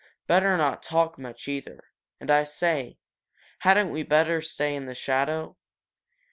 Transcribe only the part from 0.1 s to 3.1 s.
Better not talk much, either. And, I say,